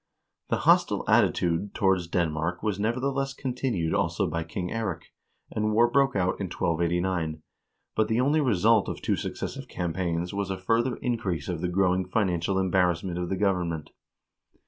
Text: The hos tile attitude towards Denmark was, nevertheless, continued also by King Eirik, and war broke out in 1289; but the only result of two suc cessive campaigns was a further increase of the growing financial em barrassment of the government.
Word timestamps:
The 0.49 0.57
hos 0.61 0.83
tile 0.85 1.03
attitude 1.07 1.75
towards 1.75 2.07
Denmark 2.07 2.63
was, 2.63 2.79
nevertheless, 2.79 3.35
continued 3.35 3.93
also 3.93 4.25
by 4.25 4.43
King 4.43 4.71
Eirik, 4.71 5.13
and 5.51 5.73
war 5.73 5.87
broke 5.87 6.15
out 6.15 6.39
in 6.41 6.47
1289; 6.49 7.43
but 7.95 8.07
the 8.07 8.19
only 8.19 8.41
result 8.41 8.89
of 8.89 8.99
two 8.99 9.15
suc 9.15 9.33
cessive 9.33 9.67
campaigns 9.69 10.33
was 10.33 10.49
a 10.49 10.57
further 10.57 10.95
increase 11.03 11.47
of 11.47 11.61
the 11.61 11.67
growing 11.67 12.07
financial 12.09 12.57
em 12.57 12.71
barrassment 12.71 13.21
of 13.21 13.29
the 13.29 13.37
government. 13.37 13.91